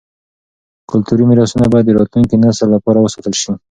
کلتوري 0.89 1.23
میراثونه 1.29 1.65
باید 1.71 1.85
د 1.87 1.91
راتلونکي 1.99 2.35
نسل 2.43 2.67
لپاره 2.75 2.97
وساتل 3.01 3.33
شي. 3.41 3.51